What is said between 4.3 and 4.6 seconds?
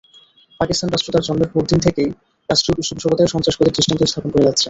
করে যাচ্ছে।